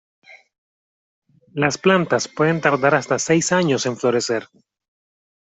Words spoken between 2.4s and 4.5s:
tardar hasta seis años en florecer.